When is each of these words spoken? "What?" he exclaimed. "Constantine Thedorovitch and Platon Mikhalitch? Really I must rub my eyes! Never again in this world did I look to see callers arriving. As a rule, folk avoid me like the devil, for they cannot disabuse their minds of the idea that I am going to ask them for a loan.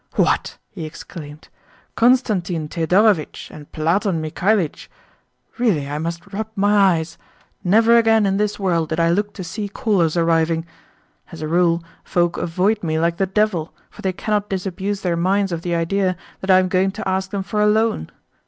"What?" 0.15 0.57
he 0.71 0.85
exclaimed. 0.87 1.47
"Constantine 1.93 2.67
Thedorovitch 2.67 3.51
and 3.51 3.71
Platon 3.71 4.19
Mikhalitch? 4.19 4.89
Really 5.59 5.87
I 5.87 5.99
must 5.99 6.33
rub 6.33 6.47
my 6.55 6.95
eyes! 6.95 7.19
Never 7.63 7.95
again 7.95 8.25
in 8.25 8.37
this 8.37 8.57
world 8.57 8.89
did 8.89 8.99
I 8.99 9.11
look 9.11 9.31
to 9.33 9.43
see 9.43 9.69
callers 9.69 10.17
arriving. 10.17 10.65
As 11.31 11.43
a 11.43 11.47
rule, 11.47 11.83
folk 12.03 12.37
avoid 12.37 12.81
me 12.81 12.97
like 12.99 13.17
the 13.17 13.27
devil, 13.27 13.75
for 13.91 14.01
they 14.01 14.11
cannot 14.11 14.49
disabuse 14.49 15.01
their 15.01 15.15
minds 15.15 15.51
of 15.51 15.61
the 15.61 15.75
idea 15.75 16.17
that 16.39 16.49
I 16.49 16.57
am 16.57 16.67
going 16.67 16.89
to 16.93 17.07
ask 17.07 17.29
them 17.29 17.43
for 17.43 17.61
a 17.61 17.67
loan. 17.67 18.09